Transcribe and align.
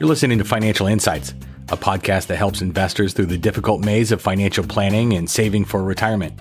You're 0.00 0.08
listening 0.08 0.38
to 0.38 0.44
Financial 0.44 0.86
Insights, 0.86 1.34
a 1.68 1.76
podcast 1.76 2.28
that 2.28 2.36
helps 2.36 2.62
investors 2.62 3.12
through 3.12 3.26
the 3.26 3.36
difficult 3.36 3.84
maze 3.84 4.12
of 4.12 4.22
financial 4.22 4.64
planning 4.64 5.12
and 5.12 5.28
saving 5.28 5.66
for 5.66 5.82
retirement. 5.82 6.40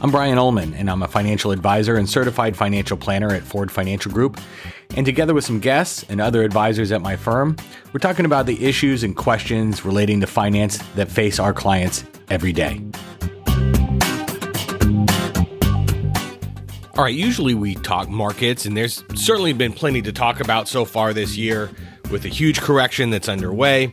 I'm 0.00 0.10
Brian 0.10 0.38
Ullman, 0.38 0.72
and 0.72 0.90
I'm 0.90 1.02
a 1.02 1.06
financial 1.06 1.50
advisor 1.50 1.96
and 1.96 2.08
certified 2.08 2.56
financial 2.56 2.96
planner 2.96 3.30
at 3.30 3.42
Ford 3.42 3.70
Financial 3.70 4.10
Group. 4.10 4.40
And 4.96 5.04
together 5.04 5.34
with 5.34 5.44
some 5.44 5.60
guests 5.60 6.06
and 6.08 6.18
other 6.18 6.44
advisors 6.44 6.92
at 6.92 7.02
my 7.02 7.14
firm, 7.14 7.56
we're 7.92 8.00
talking 8.00 8.24
about 8.24 8.46
the 8.46 8.64
issues 8.64 9.04
and 9.04 9.14
questions 9.14 9.84
relating 9.84 10.18
to 10.22 10.26
finance 10.26 10.78
that 10.94 11.10
face 11.10 11.38
our 11.38 11.52
clients 11.52 12.04
every 12.30 12.54
day. 12.54 12.80
All 16.96 17.04
right, 17.04 17.14
usually 17.14 17.52
we 17.52 17.74
talk 17.74 18.08
markets, 18.08 18.64
and 18.64 18.74
there's 18.74 19.04
certainly 19.14 19.52
been 19.52 19.74
plenty 19.74 20.00
to 20.00 20.12
talk 20.12 20.40
about 20.40 20.68
so 20.68 20.86
far 20.86 21.12
this 21.12 21.36
year 21.36 21.68
with 22.14 22.24
a 22.24 22.28
huge 22.28 22.60
correction 22.60 23.10
that's 23.10 23.28
underway, 23.28 23.86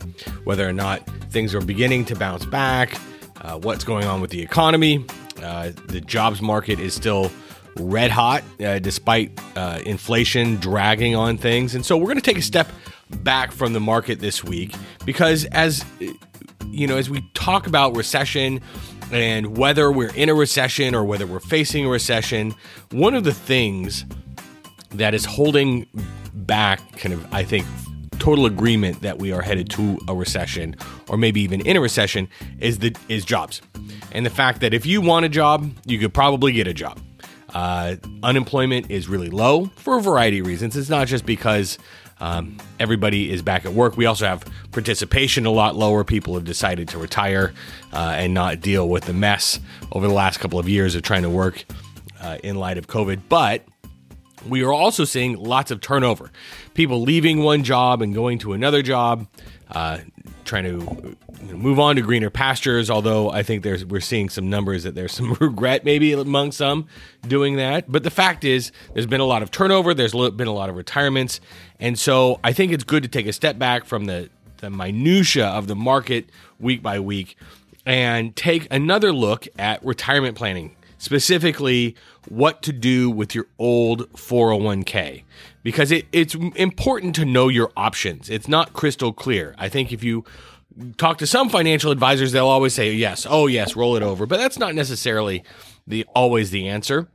whether 0.44 0.66
or 0.66 0.72
not 0.72 1.04
things 1.32 1.56
are 1.56 1.60
beginning 1.60 2.04
to 2.04 2.14
bounce 2.14 2.46
back, 2.46 2.96
uh, 3.40 3.58
what's 3.58 3.82
going 3.82 4.04
on 4.04 4.20
with 4.20 4.30
the 4.30 4.40
economy. 4.40 5.04
Uh, 5.42 5.72
the 5.88 6.00
jobs 6.00 6.40
market 6.40 6.78
is 6.78 6.94
still 6.94 7.32
red 7.78 8.12
hot 8.12 8.44
uh, 8.64 8.78
despite 8.78 9.32
uh, 9.56 9.80
inflation 9.84 10.54
dragging 10.54 11.16
on 11.16 11.36
things. 11.36 11.74
And 11.74 11.84
so 11.84 11.96
we're 11.96 12.06
going 12.06 12.14
to 12.14 12.22
take 12.22 12.38
a 12.38 12.42
step 12.42 12.68
back 13.24 13.50
from 13.50 13.72
the 13.72 13.80
market 13.80 14.20
this 14.20 14.44
week 14.44 14.72
because 15.04 15.44
as 15.46 15.84
you 16.70 16.86
know, 16.86 16.98
as 16.98 17.10
we 17.10 17.28
talk 17.34 17.66
about 17.66 17.96
recession 17.96 18.60
and 19.10 19.58
whether 19.58 19.90
we're 19.90 20.14
in 20.14 20.28
a 20.28 20.34
recession 20.34 20.94
or 20.94 21.04
whether 21.04 21.26
we're 21.26 21.40
facing 21.40 21.86
a 21.86 21.88
recession, 21.88 22.54
one 22.92 23.14
of 23.14 23.24
the 23.24 23.34
things 23.34 24.04
that 24.90 25.12
is 25.12 25.24
holding 25.24 25.88
back 26.32 26.80
kind 26.98 27.12
of 27.12 27.34
I 27.34 27.44
think 27.44 27.66
total 28.22 28.46
agreement 28.46 29.02
that 29.02 29.18
we 29.18 29.32
are 29.32 29.42
headed 29.42 29.68
to 29.68 29.98
a 30.06 30.14
recession 30.14 30.76
or 31.08 31.16
maybe 31.16 31.40
even 31.40 31.60
in 31.62 31.76
a 31.76 31.80
recession 31.80 32.28
is 32.60 32.78
the 32.78 32.94
is 33.08 33.24
jobs 33.24 33.60
and 34.12 34.24
the 34.24 34.30
fact 34.30 34.60
that 34.60 34.72
if 34.72 34.86
you 34.86 35.00
want 35.00 35.26
a 35.26 35.28
job 35.28 35.68
you 35.86 35.98
could 35.98 36.14
probably 36.14 36.52
get 36.52 36.68
a 36.68 36.72
job 36.72 37.00
uh, 37.52 37.96
unemployment 38.22 38.88
is 38.92 39.08
really 39.08 39.28
low 39.28 39.66
for 39.74 39.98
a 39.98 40.00
variety 40.00 40.38
of 40.38 40.46
reasons 40.46 40.76
it's 40.76 40.88
not 40.88 41.08
just 41.08 41.26
because 41.26 41.78
um, 42.20 42.58
everybody 42.78 43.32
is 43.32 43.42
back 43.42 43.64
at 43.64 43.72
work. 43.72 43.96
We 43.96 44.06
also 44.06 44.26
have 44.26 44.44
participation 44.70 45.44
a 45.44 45.50
lot 45.50 45.74
lower. 45.74 46.04
People 46.04 46.34
have 46.34 46.44
decided 46.44 46.86
to 46.90 46.98
retire 46.98 47.52
uh, 47.92 48.14
and 48.16 48.32
not 48.32 48.60
deal 48.60 48.88
with 48.88 49.06
the 49.06 49.12
mess 49.12 49.58
over 49.90 50.06
the 50.06 50.14
last 50.14 50.38
couple 50.38 50.60
of 50.60 50.68
years 50.68 50.94
of 50.94 51.02
trying 51.02 51.22
to 51.22 51.30
work 51.30 51.64
uh, 52.20 52.38
in 52.44 52.54
light 52.54 52.78
of 52.78 52.86
COVID. 52.86 53.22
But 53.28 53.66
we 54.48 54.62
are 54.62 54.72
also 54.72 55.04
seeing 55.04 55.36
lots 55.36 55.70
of 55.70 55.80
turnover. 55.80 56.30
People 56.74 57.02
leaving 57.02 57.42
one 57.42 57.64
job 57.64 58.02
and 58.02 58.14
going 58.14 58.38
to 58.38 58.52
another 58.52 58.82
job, 58.82 59.26
uh, 59.70 59.98
trying 60.44 60.64
to 60.64 61.16
move 61.54 61.78
on 61.78 61.96
to 61.96 62.02
greener 62.02 62.30
pastures. 62.30 62.90
Although 62.90 63.30
I 63.30 63.42
think 63.42 63.62
there's 63.62 63.84
we're 63.84 64.00
seeing 64.00 64.28
some 64.28 64.50
numbers 64.50 64.84
that 64.84 64.94
there's 64.94 65.12
some 65.16 65.34
regret 65.34 65.84
maybe 65.84 66.12
among 66.12 66.52
some 66.52 66.86
doing 67.26 67.56
that. 67.56 67.90
But 67.90 68.02
the 68.02 68.10
fact 68.10 68.44
is, 68.44 68.72
there's 68.94 69.06
been 69.06 69.20
a 69.20 69.26
lot 69.26 69.42
of 69.42 69.50
turnover. 69.50 69.94
There's 69.94 70.12
been 70.12 70.48
a 70.48 70.54
lot 70.54 70.68
of 70.68 70.76
retirements, 70.76 71.40
and 71.80 71.98
so 71.98 72.40
I 72.44 72.52
think 72.52 72.72
it's 72.72 72.84
good 72.84 73.02
to 73.02 73.08
take 73.08 73.26
a 73.26 73.32
step 73.32 73.58
back 73.58 73.84
from 73.84 74.06
the 74.06 74.30
the 74.58 74.70
minutia 74.70 75.46
of 75.46 75.66
the 75.66 75.74
market 75.74 76.30
week 76.60 76.82
by 76.82 77.00
week 77.00 77.36
and 77.84 78.34
take 78.36 78.68
another 78.70 79.12
look 79.12 79.48
at 79.58 79.84
retirement 79.84 80.36
planning 80.36 80.76
specifically 81.02 81.96
what 82.28 82.62
to 82.62 82.72
do 82.72 83.10
with 83.10 83.34
your 83.34 83.46
old 83.58 84.08
401k 84.12 85.24
because 85.64 85.90
it, 85.90 86.06
it's 86.12 86.36
important 86.54 87.16
to 87.16 87.24
know 87.24 87.48
your 87.48 87.72
options. 87.76 88.30
It's 88.30 88.46
not 88.46 88.72
crystal 88.72 89.12
clear. 89.12 89.52
I 89.58 89.68
think 89.68 89.92
if 89.92 90.04
you 90.04 90.24
talk 90.98 91.18
to 91.18 91.26
some 91.26 91.48
financial 91.48 91.90
advisors, 91.90 92.30
they'll 92.30 92.46
always 92.46 92.72
say, 92.72 92.92
yes, 92.92 93.26
oh, 93.28 93.48
yes, 93.48 93.74
roll 93.74 93.96
it 93.96 94.04
over. 94.04 94.26
But 94.26 94.38
that's 94.38 94.60
not 94.60 94.76
necessarily 94.76 95.42
the 95.88 96.06
always 96.14 96.52
the 96.52 96.68
answer. 96.68 97.08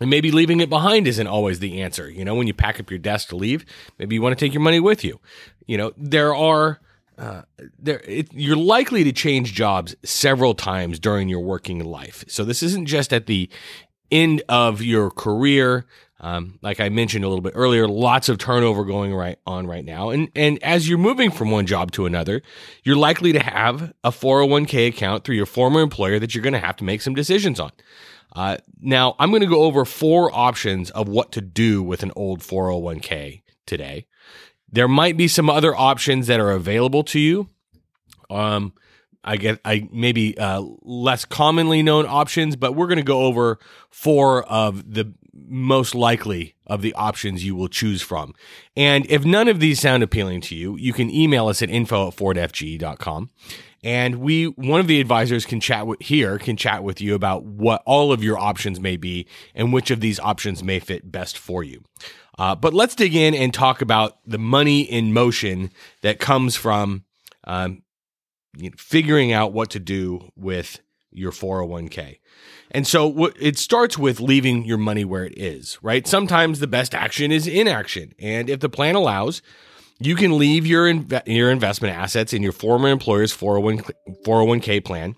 And 0.00 0.08
maybe 0.08 0.30
leaving 0.30 0.60
it 0.60 0.70
behind 0.70 1.06
isn't 1.06 1.26
always 1.26 1.58
the 1.58 1.82
answer. 1.82 2.08
You 2.08 2.24
know, 2.24 2.34
when 2.34 2.46
you 2.46 2.54
pack 2.54 2.80
up 2.80 2.90
your 2.90 2.98
desk 2.98 3.28
to 3.28 3.36
leave, 3.36 3.66
maybe 3.98 4.14
you 4.14 4.22
want 4.22 4.38
to 4.38 4.42
take 4.42 4.54
your 4.54 4.62
money 4.62 4.80
with 4.80 5.04
you. 5.04 5.20
You 5.66 5.76
know, 5.76 5.92
there 5.98 6.34
are 6.34 6.80
uh, 7.18 7.42
there 7.78 8.00
it, 8.04 8.32
you're 8.32 8.56
likely 8.56 9.04
to 9.04 9.12
change 9.12 9.54
jobs 9.54 9.96
several 10.04 10.54
times 10.54 10.98
during 10.98 11.28
your 11.28 11.40
working 11.40 11.84
life. 11.84 12.24
So 12.28 12.44
this 12.44 12.62
isn't 12.62 12.86
just 12.86 13.12
at 13.12 13.26
the 13.26 13.48
end 14.10 14.42
of 14.48 14.82
your 14.82 15.10
career. 15.10 15.86
Um, 16.18 16.58
like 16.62 16.80
I 16.80 16.88
mentioned 16.88 17.24
a 17.24 17.28
little 17.28 17.42
bit 17.42 17.52
earlier, 17.54 17.86
lots 17.86 18.28
of 18.28 18.38
turnover 18.38 18.84
going 18.84 19.14
right 19.14 19.38
on 19.46 19.66
right 19.66 19.84
now. 19.84 20.10
And 20.10 20.30
and 20.34 20.62
as 20.62 20.88
you're 20.88 20.98
moving 20.98 21.30
from 21.30 21.50
one 21.50 21.66
job 21.66 21.92
to 21.92 22.06
another, 22.06 22.42
you're 22.84 22.96
likely 22.96 23.32
to 23.32 23.40
have 23.40 23.92
a 24.02 24.10
401k 24.10 24.88
account 24.88 25.24
through 25.24 25.36
your 25.36 25.46
former 25.46 25.80
employer 25.80 26.18
that 26.18 26.34
you're 26.34 26.42
going 26.42 26.52
to 26.54 26.58
have 26.58 26.76
to 26.76 26.84
make 26.84 27.02
some 27.02 27.14
decisions 27.14 27.60
on. 27.60 27.72
Uh, 28.34 28.58
now, 28.80 29.16
I'm 29.18 29.30
going 29.30 29.42
to 29.42 29.48
go 29.48 29.62
over 29.62 29.84
four 29.86 30.30
options 30.34 30.90
of 30.90 31.08
what 31.08 31.32
to 31.32 31.40
do 31.40 31.82
with 31.82 32.02
an 32.02 32.12
old 32.16 32.40
401k 32.40 33.42
today. 33.64 34.06
There 34.70 34.88
might 34.88 35.16
be 35.16 35.28
some 35.28 35.48
other 35.48 35.74
options 35.74 36.26
that 36.26 36.40
are 36.40 36.50
available 36.50 37.04
to 37.04 37.20
you. 37.20 37.48
Um, 38.30 38.72
I 39.22 39.36
get 39.36 39.60
I 39.64 39.88
maybe 39.92 40.38
uh, 40.38 40.62
less 40.82 41.24
commonly 41.24 41.82
known 41.82 42.06
options, 42.06 42.56
but 42.56 42.72
we're 42.72 42.86
going 42.86 42.98
to 42.98 43.04
go 43.04 43.22
over 43.22 43.58
four 43.90 44.44
of 44.44 44.94
the 44.94 45.12
most 45.48 45.94
likely 45.94 46.54
of 46.66 46.80
the 46.82 46.94
options 46.94 47.44
you 47.44 47.54
will 47.54 47.68
choose 47.68 48.02
from. 48.02 48.34
And 48.76 49.04
if 49.10 49.24
none 49.24 49.48
of 49.48 49.60
these 49.60 49.80
sound 49.80 50.02
appealing 50.02 50.40
to 50.42 50.54
you, 50.54 50.76
you 50.76 50.92
can 50.92 51.10
email 51.10 51.48
us 51.48 51.60
at 51.60 51.70
info 51.70 52.08
at 52.08 52.16
fordfg.com. 52.16 53.30
And 53.84 54.16
we, 54.16 54.46
one 54.46 54.80
of 54.80 54.88
the 54.88 55.00
advisors 55.00 55.44
can 55.44 55.60
chat 55.60 55.86
with 55.86 56.00
here, 56.02 56.38
can 56.38 56.56
chat 56.56 56.82
with 56.82 57.00
you 57.00 57.14
about 57.14 57.44
what 57.44 57.82
all 57.86 58.12
of 58.12 58.24
your 58.24 58.38
options 58.38 58.80
may 58.80 58.96
be 58.96 59.28
and 59.54 59.72
which 59.72 59.90
of 59.90 60.00
these 60.00 60.18
options 60.18 60.64
may 60.64 60.80
fit 60.80 61.12
best 61.12 61.38
for 61.38 61.62
you. 61.62 61.84
Uh, 62.38 62.54
but 62.54 62.74
let's 62.74 62.94
dig 62.94 63.14
in 63.14 63.34
and 63.34 63.52
talk 63.54 63.80
about 63.80 64.18
the 64.26 64.38
money 64.38 64.82
in 64.82 65.12
motion 65.12 65.70
that 66.02 66.18
comes 66.18 66.54
from 66.56 67.04
um, 67.44 67.82
you 68.56 68.70
know, 68.70 68.76
figuring 68.78 69.32
out 69.32 69.52
what 69.52 69.70
to 69.70 69.80
do 69.80 70.30
with 70.36 70.80
your 71.12 71.32
401k. 71.32 72.18
And 72.70 72.86
so 72.86 73.06
what 73.06 73.34
it 73.40 73.58
starts 73.58 73.96
with 73.96 74.20
leaving 74.20 74.64
your 74.64 74.78
money 74.78 75.04
where 75.04 75.24
it 75.24 75.38
is, 75.38 75.78
right? 75.82 76.06
Sometimes 76.06 76.58
the 76.58 76.66
best 76.66 76.94
action 76.94 77.32
is 77.32 77.46
inaction. 77.46 78.12
And 78.18 78.50
if 78.50 78.60
the 78.60 78.68
plan 78.68 78.96
allows, 78.96 79.40
you 79.98 80.14
can 80.14 80.36
leave 80.36 80.66
your 80.66 80.86
inv- 80.86 81.26
your 81.26 81.50
investment 81.50 81.96
assets 81.96 82.32
in 82.32 82.42
your 82.42 82.52
former 82.52 82.88
employer's 82.88 83.32
401 83.32 83.94
401k 84.26 84.84
plan 84.84 85.16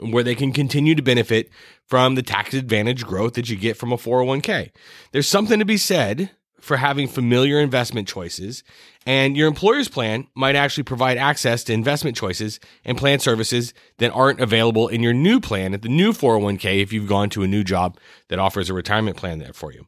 where 0.00 0.24
they 0.24 0.34
can 0.34 0.52
continue 0.52 0.94
to 0.94 1.02
benefit 1.02 1.50
from 1.86 2.14
the 2.14 2.22
tax 2.22 2.54
advantage 2.54 3.04
growth 3.04 3.34
that 3.34 3.48
you 3.48 3.56
get 3.56 3.76
from 3.76 3.92
a 3.92 3.96
401k. 3.96 4.70
There's 5.12 5.28
something 5.28 5.58
to 5.58 5.64
be 5.64 5.76
said 5.76 6.30
for 6.60 6.76
having 6.76 7.08
familiar 7.08 7.60
investment 7.60 8.08
choices, 8.08 8.62
and 9.06 9.36
your 9.36 9.48
employer's 9.48 9.88
plan 9.88 10.26
might 10.34 10.56
actually 10.56 10.82
provide 10.82 11.16
access 11.16 11.64
to 11.64 11.72
investment 11.72 12.16
choices 12.16 12.60
and 12.84 12.98
plan 12.98 13.20
services 13.20 13.72
that 13.98 14.10
aren't 14.10 14.40
available 14.40 14.88
in 14.88 15.02
your 15.02 15.14
new 15.14 15.40
plan 15.40 15.72
at 15.72 15.82
the 15.82 15.88
new 15.88 16.12
401k 16.12 16.82
if 16.82 16.92
you've 16.92 17.08
gone 17.08 17.30
to 17.30 17.42
a 17.42 17.48
new 17.48 17.64
job 17.64 17.96
that 18.28 18.38
offers 18.38 18.68
a 18.68 18.74
retirement 18.74 19.16
plan 19.16 19.38
there 19.38 19.52
for 19.52 19.72
you. 19.72 19.86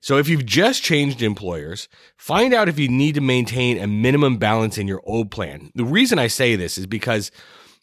So 0.00 0.16
if 0.16 0.28
you've 0.28 0.46
just 0.46 0.82
changed 0.82 1.22
employers, 1.22 1.88
find 2.16 2.54
out 2.54 2.68
if 2.68 2.78
you 2.78 2.88
need 2.88 3.14
to 3.16 3.20
maintain 3.20 3.78
a 3.78 3.86
minimum 3.86 4.38
balance 4.38 4.78
in 4.78 4.88
your 4.88 5.02
old 5.04 5.30
plan. 5.30 5.70
The 5.74 5.84
reason 5.84 6.18
I 6.18 6.28
say 6.28 6.56
this 6.56 6.78
is 6.78 6.86
because 6.86 7.30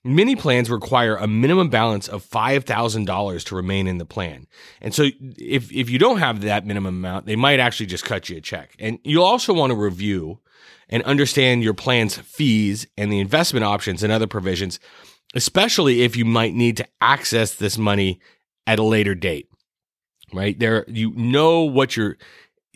Many 0.04 0.36
plans 0.36 0.70
require 0.70 1.18
a 1.18 1.28
minimum 1.28 1.70
balance 1.70 2.08
of 2.08 2.26
$5,000 2.26 3.44
to 3.46 3.56
remain 3.56 3.85
in 3.85 3.97
the 3.97 4.06
plan. 4.06 4.47
And 4.82 4.96
so 4.96 5.09
if, 5.20 5.72
if 5.73 5.90
you 5.90 6.00
don't 6.00 6.20
have 6.20 6.41
that 6.41 6.66
minimum 6.66 6.96
amount, 6.96 7.26
they 7.26 7.35
might 7.35 7.59
actually 7.59 7.88
just 7.88 8.06
cut 8.06 8.29
you 8.29 8.38
a 8.38 8.41
check. 8.41 8.76
And 8.79 9.00
you'll 9.03 9.26
also 9.26 9.53
want 9.53 9.72
to 9.72 9.76
review 9.76 10.40
and 10.90 11.03
understand 11.03 11.64
your 11.64 11.73
plan's 11.73 12.18
fees 12.18 12.88
and 12.97 13.12
the 13.12 13.20
investment 13.20 13.66
options 13.66 14.02
and 14.02 14.12
other 14.12 14.28
provisions, 14.28 14.79
especially 15.35 16.02
if 16.02 16.16
you 16.16 16.26
might 16.26 16.53
need 16.53 16.78
to 16.78 16.88
access 17.02 17.56
this 17.56 17.78
money 17.78 18.22
at 18.66 18.79
a 18.79 18.84
later 18.84 19.16
date. 19.16 19.50
Right? 20.32 20.58
There 20.58 20.85
you 20.88 21.12
know 21.16 21.64
what 21.64 21.97
you're 21.97 22.18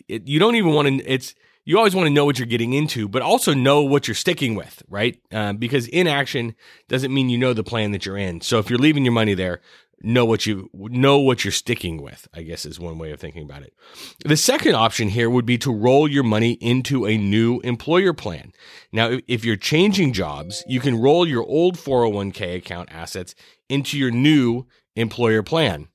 you 0.08 0.38
don't 0.38 0.56
even 0.56 0.72
want 0.72 0.88
to 0.88 0.94
it's 1.04 1.34
you 1.64 1.78
always 1.78 1.94
want 1.94 2.06
to 2.06 2.12
know 2.12 2.24
what 2.24 2.38
you're 2.38 2.46
getting 2.46 2.72
into, 2.72 3.08
but 3.08 3.22
also 3.22 3.54
know 3.54 3.82
what 3.82 4.06
you're 4.06 4.14
sticking 4.14 4.54
with, 4.54 4.82
right? 4.88 5.18
Uh, 5.32 5.52
because 5.52 5.88
inaction 5.88 6.54
doesn't 6.88 7.12
mean 7.12 7.28
you 7.28 7.38
know 7.38 7.54
the 7.54 7.64
plan 7.64 7.92
that 7.92 8.04
you're 8.04 8.18
in. 8.18 8.40
So 8.40 8.58
if 8.58 8.68
you're 8.68 8.78
leaving 8.78 9.04
your 9.04 9.12
money 9.12 9.34
there, 9.34 9.60
know 10.02 10.24
what 10.24 10.44
you 10.44 10.68
know 10.74 11.18
what 11.18 11.44
you're 11.44 11.52
sticking 11.52 12.02
with. 12.02 12.28
I 12.34 12.42
guess 12.42 12.66
is 12.66 12.78
one 12.78 12.98
way 12.98 13.12
of 13.12 13.20
thinking 13.20 13.42
about 13.42 13.62
it. 13.62 13.72
The 14.24 14.36
second 14.36 14.74
option 14.74 15.08
here 15.08 15.30
would 15.30 15.46
be 15.46 15.58
to 15.58 15.72
roll 15.72 16.08
your 16.08 16.24
money 16.24 16.52
into 16.54 17.06
a 17.06 17.16
new 17.16 17.60
employer 17.60 18.12
plan. 18.12 18.52
Now, 18.92 19.18
if 19.26 19.44
you're 19.44 19.56
changing 19.56 20.12
jobs, 20.12 20.62
you 20.66 20.80
can 20.80 21.00
roll 21.00 21.26
your 21.26 21.44
old 21.44 21.76
401k 21.76 22.56
account 22.56 22.90
assets 22.92 23.34
into 23.68 23.98
your 23.98 24.10
new 24.10 24.66
employer 24.96 25.42
plan. 25.42 25.88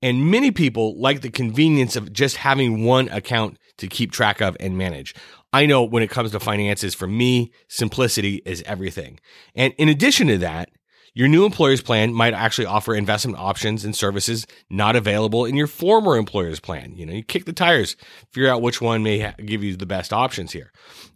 And 0.00 0.30
many 0.30 0.50
people 0.50 0.98
like 1.00 1.22
the 1.22 1.30
convenience 1.30 1.96
of 1.96 2.12
just 2.12 2.36
having 2.36 2.84
one 2.84 3.08
account 3.08 3.58
to 3.78 3.88
keep 3.88 4.12
track 4.12 4.40
of 4.40 4.56
and 4.60 4.78
manage. 4.78 5.14
I 5.52 5.66
know 5.66 5.82
when 5.82 6.02
it 6.02 6.10
comes 6.10 6.30
to 6.32 6.40
finances, 6.40 6.94
for 6.94 7.06
me, 7.06 7.52
simplicity 7.68 8.42
is 8.44 8.62
everything. 8.66 9.18
And 9.54 9.72
in 9.78 9.88
addition 9.88 10.28
to 10.28 10.38
that, 10.38 10.70
your 11.14 11.26
new 11.26 11.44
employer's 11.44 11.80
plan 11.80 12.12
might 12.12 12.34
actually 12.34 12.66
offer 12.66 12.94
investment 12.94 13.38
options 13.38 13.84
and 13.84 13.96
services 13.96 14.46
not 14.70 14.94
available 14.94 15.46
in 15.46 15.56
your 15.56 15.66
former 15.66 16.16
employer's 16.16 16.60
plan. 16.60 16.94
You 16.96 17.06
know, 17.06 17.12
you 17.12 17.24
kick 17.24 17.44
the 17.44 17.52
tires, 17.52 17.96
figure 18.32 18.48
out 18.48 18.62
which 18.62 18.80
one 18.80 19.02
may 19.02 19.18
ha- 19.18 19.34
give 19.44 19.64
you 19.64 19.74
the 19.74 19.86
best 19.86 20.12
options 20.12 20.52
here. 20.52 20.70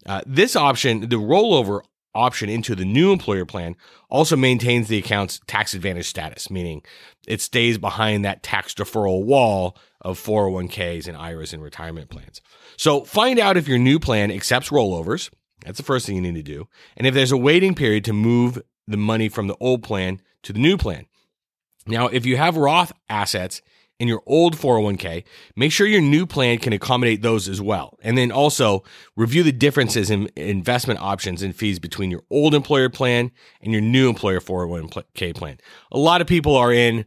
Uh, 0.05 0.23
this 0.26 0.56
option, 0.56 1.00
the 1.02 1.20
rollover 1.20 1.82
option 2.14 2.49
into 2.49 2.75
the 2.75 2.85
new 2.85 3.12
employer 3.12 3.44
plan 3.44 3.76
also 4.09 4.37
maintains 4.37 4.88
the 4.88 4.99
account's 4.99 5.41
tax 5.47 5.75
advantage 5.75 6.06
status, 6.06 6.50
meaning 6.50 6.82
it 7.26 7.41
stays 7.41 7.79
behind 7.79 8.25
that 8.25 8.43
tax 8.43 8.75
deferral 8.75 9.25
wall 9.25 9.76
of 10.00 10.20
401ks 10.20 11.09
and 11.09 11.17
IRAs 11.17 11.53
and 11.53 11.62
retirement 11.62 12.11
plans. 12.11 12.41
So 12.76 13.05
find 13.05 13.38
out 13.38 13.56
if 13.56 13.69
your 13.69 13.79
new 13.79 13.99
plan 13.99 14.31
accepts 14.31 14.70
rollovers. 14.70 15.31
That's 15.64 15.79
the 15.79 15.85
first 15.85 16.06
thing 16.06 16.17
you 16.17 16.23
need 16.23 16.35
to 16.35 16.43
do. 16.43 16.69
And 16.97 17.06
if 17.06 17.14
there's 17.14 17.32
a 17.32 17.37
waiting 17.37 17.75
period 17.75 18.05
to 18.05 18.12
move 18.12 18.61
the 18.87 18.97
money 18.97 19.29
from 19.29 19.47
the 19.47 19.56
old 19.61 19.82
plan 19.82 20.20
to 20.43 20.53
the 20.53 20.59
new 20.59 20.76
plan. 20.76 21.06
Now, 21.87 22.09
if 22.09 22.26
you 22.26 22.37
have 22.37 22.56
Roth 22.56 22.93
assets 23.09 23.62
in 24.02 24.08
your 24.08 24.20
old 24.26 24.56
401k, 24.56 25.22
make 25.54 25.70
sure 25.70 25.87
your 25.87 26.00
new 26.00 26.26
plan 26.26 26.58
can 26.58 26.72
accommodate 26.72 27.22
those 27.22 27.49
as 27.49 27.60
well. 27.60 27.96
And 28.02 28.19
then 28.19 28.32
also 28.32 28.82
review 29.14 29.44
the 29.44 29.52
differences 29.52 30.10
in 30.10 30.28
investment 30.34 30.99
options 31.00 31.40
and 31.40 31.54
fees 31.54 31.78
between 31.78 32.10
your 32.10 32.25
old 32.28 32.52
employer 32.52 32.88
plan 32.88 33.31
and 33.60 33.70
your 33.70 33.81
new 33.81 34.08
employer 34.08 34.40
401k 34.40 35.37
plan. 35.37 35.58
A 35.93 35.99
lot 35.99 36.20
of 36.20 36.26
people 36.26 36.56
are 36.56 36.72
in, 36.72 37.04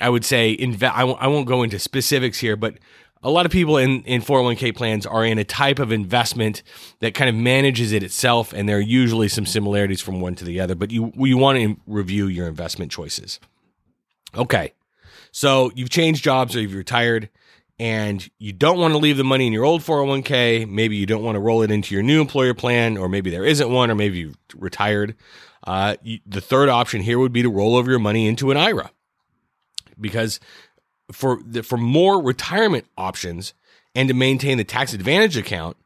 I 0.00 0.08
would 0.08 0.24
say, 0.24 0.56
inve- 0.56 0.90
I, 0.90 1.00
w- 1.00 1.18
I 1.20 1.26
won't 1.26 1.46
go 1.46 1.62
into 1.62 1.78
specifics 1.78 2.38
here, 2.38 2.56
but 2.56 2.78
a 3.22 3.28
lot 3.30 3.44
of 3.44 3.52
people 3.52 3.76
in, 3.76 4.02
in 4.04 4.22
401k 4.22 4.74
plans 4.74 5.04
are 5.04 5.26
in 5.26 5.36
a 5.36 5.44
type 5.44 5.78
of 5.78 5.92
investment 5.92 6.62
that 7.00 7.12
kind 7.12 7.28
of 7.28 7.36
manages 7.36 7.92
it 7.92 8.02
itself, 8.02 8.54
and 8.54 8.66
there 8.66 8.78
are 8.78 8.80
usually 8.80 9.28
some 9.28 9.44
similarities 9.44 10.00
from 10.00 10.22
one 10.22 10.34
to 10.36 10.46
the 10.46 10.60
other, 10.60 10.74
but 10.74 10.90
you, 10.90 11.12
you 11.14 11.36
want 11.36 11.58
to 11.58 11.76
review 11.86 12.26
your 12.26 12.48
investment 12.48 12.90
choices. 12.90 13.38
Okay. 14.34 14.72
So 15.32 15.70
you've 15.74 15.90
changed 15.90 16.24
jobs 16.24 16.56
or 16.56 16.60
you've 16.60 16.74
retired 16.74 17.28
and 17.78 18.28
you 18.38 18.52
don't 18.52 18.78
want 18.78 18.92
to 18.92 18.98
leave 18.98 19.16
the 19.16 19.24
money 19.24 19.46
in 19.46 19.52
your 19.52 19.64
old 19.64 19.82
401k. 19.82 20.68
Maybe 20.68 20.96
you 20.96 21.06
don't 21.06 21.22
want 21.22 21.36
to 21.36 21.40
roll 21.40 21.62
it 21.62 21.70
into 21.70 21.94
your 21.94 22.02
new 22.02 22.20
employer 22.20 22.54
plan, 22.54 22.96
or 22.96 23.08
maybe 23.08 23.30
there 23.30 23.44
isn't 23.44 23.70
one, 23.70 23.90
or 23.90 23.94
maybe 23.94 24.18
you've 24.18 24.36
retired. 24.56 25.14
Uh, 25.64 25.96
you, 26.02 26.18
the 26.26 26.40
third 26.40 26.68
option 26.68 27.02
here 27.02 27.18
would 27.18 27.32
be 27.32 27.42
to 27.42 27.48
roll 27.48 27.76
over 27.76 27.90
your 27.90 28.00
money 28.00 28.26
into 28.26 28.50
an 28.50 28.56
IRA 28.56 28.90
because 30.00 30.40
for 31.12 31.40
the, 31.44 31.62
for 31.62 31.76
more 31.76 32.22
retirement 32.22 32.86
options 32.96 33.54
and 33.94 34.08
to 34.08 34.14
maintain 34.14 34.58
the 34.58 34.64
tax 34.64 34.92
advantage 34.92 35.36
account, 35.36 35.76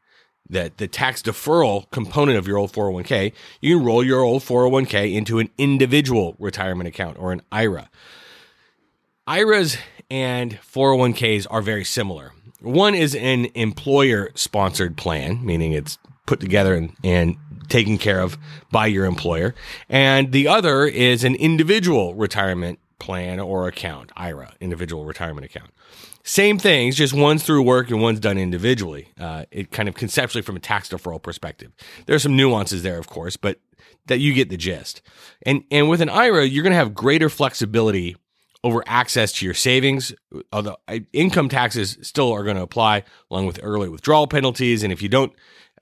that 0.49 0.77
the 0.77 0.87
tax 0.87 1.21
deferral 1.21 1.89
component 1.91 2.37
of 2.37 2.47
your 2.47 2.57
old 2.57 2.71
401k, 2.73 3.33
you 3.61 3.77
can 3.77 3.85
roll 3.85 4.03
your 4.03 4.21
old 4.21 4.43
401k 4.43 5.13
into 5.13 5.39
an 5.39 5.49
individual 5.57 6.35
retirement 6.37 6.87
account 6.87 7.17
or 7.17 7.31
an 7.31 7.41
IRA. 7.51 7.89
IRAs 9.25 9.77
and 10.09 10.59
401ks 10.59 11.47
are 11.49 11.61
very 11.61 11.85
similar. 11.85 12.33
One 12.59 12.93
is 12.93 13.15
an 13.15 13.47
employer 13.55 14.31
sponsored 14.35 14.97
plan, 14.97 15.45
meaning 15.45 15.71
it's 15.71 15.97
put 16.25 16.39
together 16.39 16.75
and, 16.75 16.93
and 17.03 17.37
taken 17.69 17.97
care 17.97 18.19
of 18.19 18.37
by 18.71 18.87
your 18.87 19.05
employer. 19.05 19.55
And 19.87 20.31
the 20.31 20.47
other 20.47 20.85
is 20.85 21.23
an 21.23 21.35
individual 21.35 22.15
retirement 22.15 22.79
plan 22.99 23.39
or 23.39 23.67
account, 23.67 24.11
IRA, 24.15 24.53
individual 24.59 25.05
retirement 25.05 25.45
account. 25.45 25.71
Same 26.23 26.57
things, 26.57 26.95
just 26.95 27.13
one's 27.13 27.43
through 27.43 27.63
work 27.63 27.89
and 27.91 28.01
one's 28.01 28.19
done 28.19 28.37
individually. 28.37 29.09
Uh, 29.19 29.45
it 29.51 29.71
kind 29.71 29.89
of 29.89 29.95
conceptually 29.95 30.41
from 30.41 30.55
a 30.55 30.59
tax 30.59 30.89
deferral 30.89 31.21
perspective. 31.21 31.71
There 32.05 32.15
are 32.15 32.19
some 32.19 32.35
nuances 32.35 32.83
there, 32.83 32.97
of 32.97 33.07
course, 33.07 33.35
but 33.35 33.59
that 34.07 34.19
you 34.19 34.33
get 34.33 34.49
the 34.49 34.57
gist. 34.57 35.01
And 35.45 35.63
and 35.71 35.89
with 35.89 36.01
an 36.01 36.09
IRA, 36.09 36.45
you're 36.45 36.63
going 36.63 36.71
to 36.71 36.77
have 36.77 36.93
greater 36.93 37.29
flexibility 37.29 38.15
over 38.63 38.83
access 38.87 39.31
to 39.33 39.45
your 39.45 39.53
savings. 39.53 40.13
Although 40.51 40.77
income 41.11 41.49
taxes 41.49 41.97
still 42.01 42.31
are 42.31 42.43
going 42.43 42.55
to 42.55 42.61
apply 42.61 43.03
along 43.29 43.45
with 43.45 43.59
early 43.61 43.89
withdrawal 43.89 44.27
penalties. 44.27 44.83
And 44.83 44.93
if 44.93 45.01
you 45.01 45.09
don't 45.09 45.33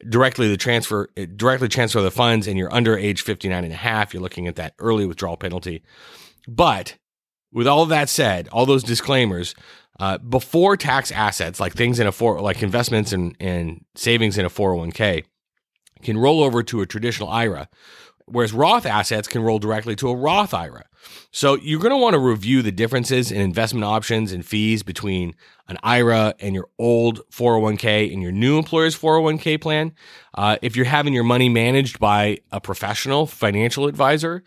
directly 0.10 0.48
the 0.48 0.58
transfer 0.58 1.10
uh, 1.18 1.26
directly 1.36 1.68
transfer 1.68 2.02
the 2.02 2.12
funds 2.12 2.48
and 2.48 2.58
you're 2.58 2.74
under 2.74 2.98
age 2.98 3.22
59 3.22 3.64
and 3.64 3.74
a 3.74 3.78
half, 3.78 4.14
you're 4.14 4.24
looking 4.24 4.48
at 4.48 4.56
that 4.56 4.74
early 4.80 5.06
withdrawal 5.06 5.38
penalty. 5.38 5.84
But 6.48 6.98
with 7.52 7.68
all 7.68 7.86
that 7.86 8.10
said, 8.10 8.48
all 8.50 8.66
those 8.66 8.84
disclaimers, 8.84 9.54
uh, 10.00 10.18
before 10.18 10.76
tax 10.78 11.12
assets 11.12 11.60
like 11.60 11.74
things 11.74 12.00
in 12.00 12.08
a 12.08 12.12
four, 12.12 12.42
like 12.42 12.64
investments 12.64 13.14
and, 13.14 13.36
and 13.40 13.86
savings 13.96 14.38
in 14.38 14.46
a 14.46 14.50
401k 14.50 15.26
can 16.02 16.18
roll 16.18 16.42
over 16.42 16.64
to 16.64 16.82
a 16.82 16.88
traditional 16.88 17.30
IRA, 17.30 17.70
whereas 18.32 18.54
Roth 18.54 18.86
assets 18.86 19.28
can 19.28 19.44
roll 19.44 19.60
directly 19.60 19.96
to 19.98 20.10
a 20.10 20.16
Roth 20.16 20.54
IRA. 20.54 20.86
So 21.32 21.56
you're 21.56 21.80
going 21.80 21.92
to 21.92 21.98
want 21.98 22.14
to 22.14 22.20
review 22.20 22.62
the 22.62 22.72
differences 22.72 23.32
in 23.32 23.42
investment 23.42 23.86
options 23.86 24.32
and 24.32 24.46
fees 24.46 24.84
between 24.84 25.36
an 25.68 25.78
IRA 25.84 26.36
and 26.40 26.54
your 26.54 26.68
old 26.78 27.22
401k 27.32 28.12
and 28.12 28.22
your 28.22 28.32
new 28.32 28.58
employer's 28.58 28.98
401k 28.98 29.60
plan. 29.60 29.94
Uh, 30.36 30.58
if 30.62 30.76
you're 30.76 30.86
having 30.86 31.14
your 31.14 31.24
money 31.24 31.50
managed 31.50 32.00
by 32.00 32.40
a 32.52 32.60
professional 32.60 33.26
financial 33.26 33.88
advisor, 33.88 34.44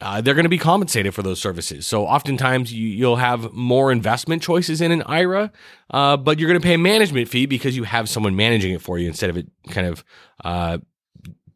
uh, 0.00 0.20
they're 0.20 0.34
going 0.34 0.44
to 0.44 0.50
be 0.50 0.58
compensated 0.58 1.14
for 1.14 1.22
those 1.22 1.40
services. 1.40 1.86
So 1.86 2.06
oftentimes 2.06 2.72
you, 2.72 3.06
will 3.06 3.16
have 3.16 3.52
more 3.52 3.90
investment 3.90 4.42
choices 4.42 4.80
in 4.80 4.92
an 4.92 5.02
IRA, 5.02 5.50
uh, 5.90 6.16
but 6.16 6.38
you're 6.38 6.48
going 6.48 6.60
to 6.60 6.64
pay 6.66 6.74
a 6.74 6.78
management 6.78 7.28
fee 7.28 7.46
because 7.46 7.76
you 7.76 7.84
have 7.84 8.08
someone 8.08 8.36
managing 8.36 8.74
it 8.74 8.82
for 8.82 8.98
you 8.98 9.08
instead 9.08 9.30
of 9.30 9.36
it 9.36 9.48
kind 9.70 9.86
of 9.86 10.04
uh, 10.44 10.78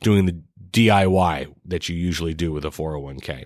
doing 0.03 0.27
the 0.27 0.43
DIY 0.73 1.55
that 1.65 1.89
you 1.89 1.97
usually 1.97 2.35
do 2.35 2.53
with 2.53 2.65
a 2.65 2.71
401k. 2.71 3.45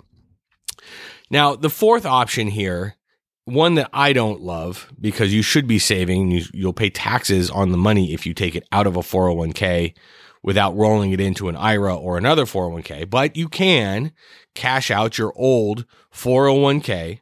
Now, 1.31 1.57
the 1.57 1.71
fourth 1.71 2.07
option 2.07 2.49
here, 2.49 2.97
one 3.45 3.75
that 3.75 3.91
I 3.93 4.13
don't 4.13 4.41
love 4.41 4.89
because 5.01 5.35
you 5.35 5.43
should 5.43 5.67
be 5.67 5.79
saving, 5.79 6.31
you, 6.31 6.45
you'll 6.53 6.73
pay 6.73 6.91
taxes 6.91 7.51
on 7.51 7.73
the 7.73 7.79
money 7.79 8.13
if 8.13 8.27
you 8.27 8.35
take 8.35 8.55
it 8.55 8.67
out 8.73 8.87
of 8.87 8.97
a 8.97 9.01
401k 9.01 9.95
without 10.43 10.77
rolling 10.77 11.11
it 11.11 11.21
into 11.21 11.49
an 11.49 11.57
IRA 11.57 11.95
or 11.95 12.17
another 12.17 12.45
401k, 12.45 13.11
but 13.11 13.37
you 13.37 13.49
can 13.49 14.13
cash 14.55 14.91
out 14.91 15.19
your 15.19 15.33
old 15.37 15.85
401k 16.15 17.21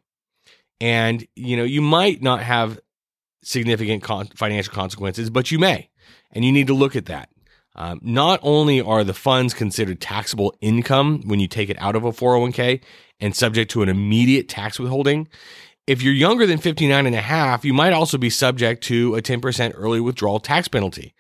and 0.81 1.27
you 1.35 1.57
know 1.57 1.65
you 1.65 1.81
might 1.81 2.23
not 2.23 2.43
have 2.43 2.79
significant 3.43 4.03
con- 4.03 4.29
financial 4.35 4.73
consequences 4.73 5.31
but 5.31 5.51
you 5.51 5.59
may 5.59 5.89
and 6.33 6.45
you 6.45 6.53
need 6.53 6.67
to 6.67 6.75
look 6.75 6.97
at 6.97 7.07
that 7.07 7.29
um, 7.77 8.01
not 8.03 8.41
only 8.43 8.81
are 8.81 9.05
the 9.05 9.15
funds 9.15 9.55
considered 9.55 10.01
taxable 10.01 10.55
income 10.61 11.23
when 11.27 11.41
you 11.41 11.49
take 11.49 11.71
it 11.71 11.81
out 11.81 11.97
of 11.97 12.05
a 12.05 12.13
401k 12.13 12.83
and 13.21 13.35
subject 13.35 13.71
to 13.73 13.83
an 13.83 13.89
immediate 13.89 14.49
tax 14.49 14.79
withholding 14.79 15.29
if 15.87 16.03
you're 16.03 16.15
younger 16.15 16.47
than 16.47 16.59
59 16.59 17.07
and 17.07 17.15
a 17.15 17.21
half 17.21 17.65
you 17.65 17.75
might 17.75 17.93
also 17.93 18.19
be 18.19 18.31
subject 18.31 18.83
to 18.85 19.15
a 19.17 19.23
10% 19.23 19.73
early 19.77 20.01
withdrawal 20.01 20.41
tax 20.41 20.69
penalty 20.69 21.15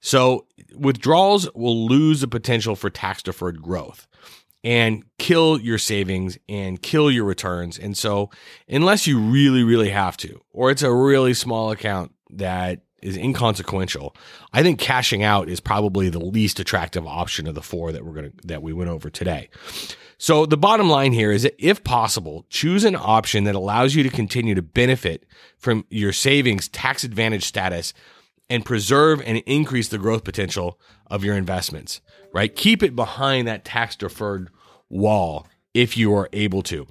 so 0.00 0.46
withdrawals 0.74 1.48
will 1.54 1.86
lose 1.86 2.20
the 2.20 2.28
potential 2.28 2.74
for 2.74 2.90
tax 2.90 3.22
deferred 3.22 3.60
growth 3.60 4.06
and 4.62 5.04
kill 5.18 5.60
your 5.60 5.78
savings 5.78 6.38
and 6.48 6.80
kill 6.82 7.10
your 7.10 7.24
returns. 7.24 7.78
And 7.78 7.96
so, 7.96 8.30
unless 8.68 9.06
you 9.06 9.18
really, 9.18 9.62
really 9.62 9.90
have 9.90 10.16
to, 10.18 10.40
or 10.52 10.70
it's 10.70 10.82
a 10.82 10.92
really 10.92 11.34
small 11.34 11.70
account 11.70 12.12
that 12.30 12.80
is 13.02 13.16
inconsequential, 13.16 14.14
I 14.52 14.62
think 14.62 14.78
cashing 14.78 15.22
out 15.22 15.48
is 15.48 15.60
probably 15.60 16.08
the 16.08 16.20
least 16.20 16.60
attractive 16.60 17.06
option 17.06 17.46
of 17.46 17.54
the 17.54 17.62
four 17.62 17.92
that 17.92 18.04
we're 18.04 18.14
going 18.14 18.30
to, 18.30 18.46
that 18.48 18.62
we 18.62 18.72
went 18.72 18.90
over 18.90 19.10
today. 19.10 19.48
So 20.18 20.44
the 20.44 20.58
bottom 20.58 20.90
line 20.90 21.12
here 21.12 21.32
is 21.32 21.44
that 21.44 21.54
if 21.58 21.82
possible, 21.82 22.44
choose 22.50 22.84
an 22.84 22.94
option 22.94 23.44
that 23.44 23.54
allows 23.54 23.94
you 23.94 24.02
to 24.02 24.10
continue 24.10 24.54
to 24.54 24.62
benefit 24.62 25.24
from 25.56 25.86
your 25.88 26.12
savings 26.12 26.68
tax 26.68 27.04
advantage 27.04 27.44
status 27.44 27.94
and 28.50 28.64
preserve 28.64 29.22
and 29.24 29.38
increase 29.46 29.88
the 29.88 29.96
growth 29.96 30.24
potential 30.24 30.78
of 31.06 31.24
your 31.24 31.36
investments, 31.36 32.00
right? 32.34 32.54
Keep 32.54 32.82
it 32.82 32.94
behind 32.94 33.48
that 33.48 33.64
tax 33.64 33.96
deferred 33.96 34.50
wall 34.90 35.46
if 35.72 35.96
you 35.96 36.14
are 36.14 36.28
able 36.32 36.62
to. 36.64 36.86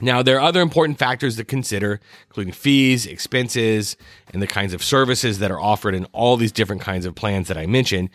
Now, 0.00 0.22
there 0.22 0.36
are 0.36 0.40
other 0.40 0.60
important 0.60 0.98
factors 0.98 1.36
to 1.36 1.44
consider, 1.44 2.00
including 2.28 2.52
fees, 2.52 3.06
expenses, 3.06 3.96
and 4.32 4.42
the 4.42 4.46
kinds 4.46 4.72
of 4.72 4.82
services 4.82 5.38
that 5.40 5.50
are 5.50 5.60
offered 5.60 5.94
in 5.94 6.06
all 6.06 6.36
these 6.36 6.52
different 6.52 6.82
kinds 6.82 7.06
of 7.06 7.14
plans 7.14 7.48
that 7.48 7.58
I 7.58 7.66
mentioned. 7.66 8.10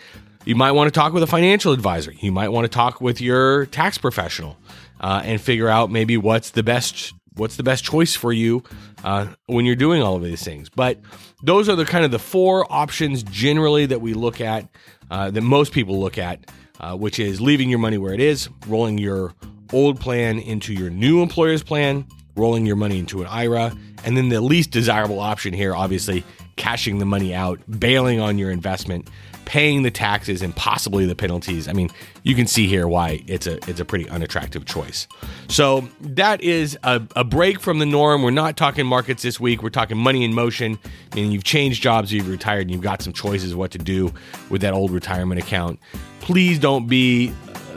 You 0.45 0.55
might 0.55 0.71
want 0.71 0.93
to 0.93 0.97
talk 0.97 1.13
with 1.13 1.23
a 1.23 1.27
financial 1.27 1.73
advisor. 1.73 2.11
You 2.11 2.31
might 2.31 2.49
want 2.49 2.65
to 2.65 2.69
talk 2.69 3.01
with 3.01 3.19
your 3.19 3.65
tax 3.67 3.97
professional 3.97 4.57
uh, 4.99 5.21
and 5.23 5.41
figure 5.41 5.67
out 5.67 5.91
maybe 5.91 6.17
what's 6.17 6.51
the 6.51 6.63
best 6.63 7.13
what's 7.35 7.57
the 7.57 7.63
best 7.63 7.83
choice 7.83 8.15
for 8.15 8.31
you 8.31 8.63
uh, 9.03 9.27
when 9.47 9.65
you're 9.65 9.75
doing 9.75 10.01
all 10.01 10.15
of 10.15 10.23
these 10.23 10.43
things. 10.43 10.69
But 10.69 10.99
those 11.43 11.67
are 11.67 11.75
the 11.75 11.83
kind 11.83 12.05
of 12.05 12.11
the 12.11 12.19
four 12.19 12.71
options 12.71 13.23
generally 13.23 13.85
that 13.87 13.99
we 13.99 14.13
look 14.13 14.39
at, 14.39 14.69
uh, 15.11 15.31
that 15.31 15.41
most 15.41 15.73
people 15.73 15.99
look 15.99 16.17
at, 16.17 16.49
uh, 16.79 16.95
which 16.95 17.19
is 17.19 17.41
leaving 17.41 17.69
your 17.69 17.79
money 17.79 17.97
where 17.97 18.13
it 18.13 18.21
is, 18.21 18.47
rolling 18.67 18.97
your 18.97 19.33
old 19.75 19.99
plan 19.99 20.39
into 20.39 20.73
your 20.73 20.89
new 20.89 21.21
employer's 21.21 21.61
plan, 21.61 22.05
rolling 22.37 22.65
your 22.65 22.77
money 22.77 22.97
into 22.97 23.21
an 23.21 23.27
IRA, 23.27 23.75
and 24.05 24.15
then 24.15 24.29
the 24.29 24.39
least 24.39 24.71
desirable 24.71 25.19
option 25.19 25.53
here, 25.53 25.75
obviously, 25.75 26.23
cashing 26.55 26.99
the 26.99 27.05
money 27.05 27.33
out, 27.35 27.59
bailing 27.67 28.21
on 28.21 28.37
your 28.37 28.51
investment, 28.51 29.09
paying 29.43 29.83
the 29.83 29.91
taxes 29.91 30.41
and 30.41 30.55
possibly 30.55 31.05
the 31.05 31.15
penalties. 31.15 31.67
I 31.67 31.73
mean, 31.73 31.89
you 32.23 32.35
can 32.35 32.47
see 32.47 32.67
here 32.67 32.87
why 32.87 33.21
it's 33.27 33.47
a 33.47 33.55
it's 33.69 33.81
a 33.81 33.85
pretty 33.85 34.07
unattractive 34.09 34.65
choice. 34.65 35.07
So 35.49 35.87
that 35.99 36.41
is 36.41 36.77
a, 36.83 37.01
a 37.15 37.25
break 37.25 37.59
from 37.59 37.79
the 37.79 37.85
norm. 37.85 38.23
We're 38.23 38.31
not 38.31 38.55
talking 38.55 38.85
markets 38.85 39.23
this 39.23 39.39
week. 39.41 39.61
We're 39.61 39.69
talking 39.69 39.97
money 39.97 40.23
in 40.23 40.33
motion, 40.33 40.79
meaning 41.13 41.31
you've 41.31 41.43
changed 41.43 41.83
jobs, 41.83 42.13
you've 42.13 42.29
retired, 42.29 42.61
and 42.61 42.71
you've 42.71 42.81
got 42.81 43.01
some 43.01 43.11
choices 43.11 43.53
what 43.55 43.71
to 43.71 43.77
do 43.77 44.13
with 44.49 44.61
that 44.61 44.73
old 44.73 44.91
retirement 44.91 45.41
account. 45.41 45.79
Please 46.21 46.57
don't 46.59 46.87
be 46.87 47.33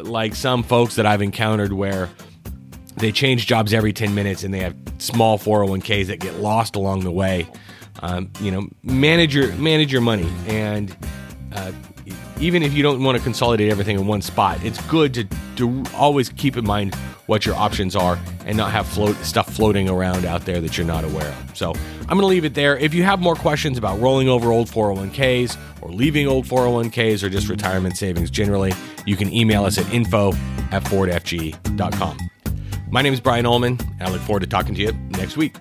like 0.07 0.35
some 0.35 0.62
folks 0.62 0.97
that 0.97 1.07
I've 1.07 1.23
encountered 1.23 1.73
where 1.73 2.09
they 2.97 3.12
change 3.12 3.47
jobs 3.47 3.73
every 3.73 3.93
10 3.93 4.14
minutes 4.14 4.45
and 4.45 4.52
they 4.52 4.61
have 4.61 4.75
small 4.99 5.38
401ks 5.38 6.07
that 6.07 6.21
get 6.21 6.37
lost 6.37 6.76
along 6.76 7.05
the 7.05 7.11
way. 7.11 7.47
Um, 8.00 8.31
you 8.40 8.50
know, 8.50 8.69
manage 8.83 9.35
your 9.35 9.52
manage 9.55 9.93
your 9.93 10.02
money 10.02 10.31
and 10.47 10.97
uh, 11.52 11.73
even 12.40 12.62
if 12.62 12.73
you 12.73 12.83
don't 12.83 13.02
want 13.02 13.17
to 13.19 13.25
consolidate 13.25 13.71
everything 13.71 13.99
in 13.99 14.07
one 14.07 14.23
spot, 14.23 14.62
it's 14.64 14.81
good 14.87 15.14
to, 15.14 15.25
to 15.57 15.85
always 15.95 16.28
keep 16.31 16.57
in 16.57 16.64
mind 16.64 16.95
what 17.26 17.45
your 17.45 17.55
options 17.55 17.95
are 17.95 18.19
and 18.47 18.57
not 18.57 18.71
have 18.71 18.87
float 18.87 19.17
stuff 19.17 19.52
floating 19.52 19.88
around 19.88 20.25
out 20.25 20.47
there 20.47 20.61
that 20.61 20.78
you're 20.78 20.87
not 20.87 21.05
aware 21.05 21.28
of. 21.28 21.57
So 21.57 21.73
I'm 22.02 22.07
going 22.09 22.21
to 22.21 22.26
leave 22.26 22.45
it 22.45 22.55
there. 22.55 22.76
If 22.78 22.95
you 22.95 23.02
have 23.02 23.21
more 23.21 23.35
questions 23.35 23.76
about 23.76 24.00
rolling 24.00 24.28
over 24.28 24.50
old 24.50 24.69
401ks 24.69 25.59
or 25.83 25.90
leaving 25.90 26.26
old 26.26 26.47
401ks 26.47 27.23
or 27.23 27.28
just 27.28 27.49
retirement 27.49 27.97
savings 27.97 28.31
generally, 28.31 28.73
you 29.05 29.17
can 29.17 29.33
email 29.33 29.64
us 29.64 29.76
at 29.76 29.93
info 29.93 30.33
at 30.71 30.83
fordfg.com. 30.85 32.19
My 32.90 33.02
name 33.02 33.12
is 33.12 33.21
Brian 33.21 33.45
Ullman, 33.45 33.78
and 33.99 34.02
I 34.02 34.11
look 34.11 34.23
forward 34.23 34.40
to 34.40 34.47
talking 34.47 34.75
to 34.75 34.81
you 34.81 34.93
next 35.11 35.37
week. 35.37 35.57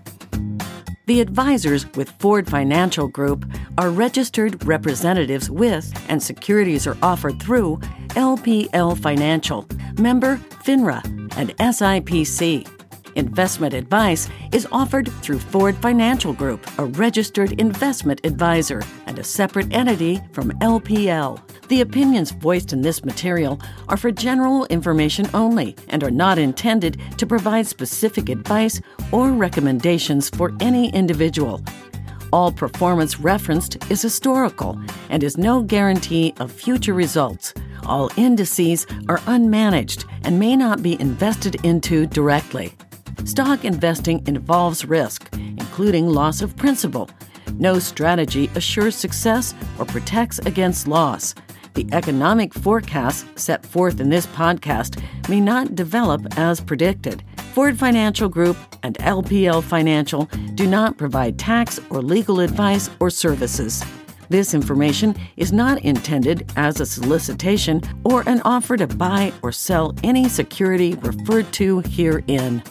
The 1.07 1.19
advisors 1.21 1.85
with 1.93 2.09
Ford 2.19 2.49
Financial 2.49 3.07
Group 3.07 3.45
are 3.77 3.89
registered 3.89 4.65
representatives 4.65 5.49
with, 5.49 5.91
and 6.09 6.21
securities 6.21 6.87
are 6.87 6.97
offered 7.01 7.41
through 7.41 7.77
LPL 8.09 8.97
Financial, 8.97 9.67
member 9.97 10.37
FINRA, 10.63 11.03
and 11.37 11.55
SIPC. 11.57 12.67
Investment 13.17 13.73
advice 13.73 14.29
is 14.51 14.67
offered 14.71 15.11
through 15.23 15.39
Ford 15.39 15.75
Financial 15.77 16.33
Group, 16.33 16.67
a 16.77 16.85
registered 16.85 17.59
investment 17.59 18.21
advisor 18.23 18.83
and 19.07 19.17
a 19.17 19.23
separate 19.23 19.73
entity 19.73 20.21
from 20.33 20.51
LPL. 20.59 21.41
The 21.67 21.81
opinions 21.81 22.29
voiced 22.29 22.73
in 22.73 22.81
this 22.81 23.03
material 23.03 23.59
are 23.89 23.97
for 23.97 24.11
general 24.11 24.65
information 24.67 25.27
only 25.33 25.75
and 25.89 26.03
are 26.03 26.11
not 26.11 26.37
intended 26.37 27.01
to 27.17 27.25
provide 27.25 27.65
specific 27.65 28.29
advice 28.29 28.79
or 29.11 29.31
recommendations 29.31 30.29
for 30.29 30.53
any 30.59 30.89
individual. 30.93 31.63
All 32.33 32.51
performance 32.51 33.19
referenced 33.19 33.89
is 33.89 34.01
historical 34.01 34.79
and 35.09 35.23
is 35.23 35.37
no 35.37 35.61
guarantee 35.61 36.33
of 36.39 36.51
future 36.51 36.93
results. 36.93 37.53
All 37.85 38.11
indices 38.17 38.85
are 39.07 39.19
unmanaged 39.19 40.05
and 40.23 40.37
may 40.37 40.55
not 40.55 40.83
be 40.83 40.99
invested 40.99 41.55
into 41.63 42.05
directly. 42.07 42.73
Stock 43.23 43.63
investing 43.63 44.23
involves 44.27 44.83
risk, 44.85 45.29
including 45.33 46.07
loss 46.07 46.41
of 46.41 46.55
principal. 46.57 47.09
No 47.53 47.79
strategy 47.79 48.49
assures 48.55 48.95
success 48.95 49.55
or 49.79 49.85
protects 49.85 50.39
against 50.39 50.87
loss. 50.87 51.33
The 51.75 51.87
economic 51.91 52.53
forecasts 52.53 53.25
set 53.41 53.65
forth 53.65 54.01
in 54.01 54.09
this 54.09 54.25
podcast 54.27 55.01
may 55.29 55.39
not 55.39 55.75
develop 55.75 56.37
as 56.37 56.59
predicted. 56.59 57.23
Ford 57.57 57.79
Financial 57.79 58.29
Group 58.29 58.55
and 58.83 58.99
LPL 58.99 59.63
Financial 59.63 60.25
do 60.53 60.67
not 60.67 60.95
provide 60.95 61.39
tax 61.39 61.79
or 61.89 62.03
legal 62.03 62.39
advice 62.39 62.87
or 62.99 63.09
services. 63.09 63.83
This 64.29 64.53
information 64.53 65.15
is 65.37 65.51
not 65.51 65.81
intended 65.83 66.51
as 66.55 66.79
a 66.79 66.85
solicitation 66.85 67.81
or 68.03 68.21
an 68.29 68.43
offer 68.45 68.77
to 68.77 68.85
buy 68.85 69.33
or 69.41 69.51
sell 69.51 69.95
any 70.03 70.29
security 70.29 70.93
referred 71.01 71.51
to 71.53 71.79
herein. 71.79 72.61